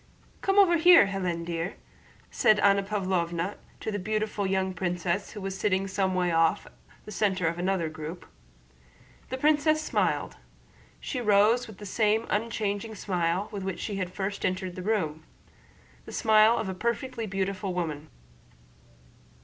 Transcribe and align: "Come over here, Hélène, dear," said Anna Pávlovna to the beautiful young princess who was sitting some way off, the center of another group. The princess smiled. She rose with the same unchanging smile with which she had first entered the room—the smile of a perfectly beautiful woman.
"Come 0.41 0.57
over 0.57 0.77
here, 0.77 1.05
Hélène, 1.05 1.45
dear," 1.45 1.75
said 2.31 2.59
Anna 2.61 2.81
Pávlovna 2.81 3.57
to 3.81 3.91
the 3.91 3.99
beautiful 3.99 4.47
young 4.47 4.73
princess 4.73 5.33
who 5.33 5.41
was 5.41 5.55
sitting 5.55 5.87
some 5.87 6.15
way 6.15 6.31
off, 6.31 6.65
the 7.05 7.11
center 7.11 7.45
of 7.47 7.59
another 7.59 7.87
group. 7.87 8.25
The 9.29 9.37
princess 9.37 9.79
smiled. 9.79 10.37
She 10.99 11.21
rose 11.21 11.67
with 11.67 11.77
the 11.77 11.85
same 11.85 12.25
unchanging 12.31 12.95
smile 12.95 13.47
with 13.51 13.61
which 13.61 13.79
she 13.79 13.97
had 13.97 14.11
first 14.11 14.43
entered 14.43 14.75
the 14.75 14.81
room—the 14.81 16.11
smile 16.11 16.57
of 16.57 16.67
a 16.67 16.73
perfectly 16.73 17.27
beautiful 17.27 17.71
woman. 17.71 18.09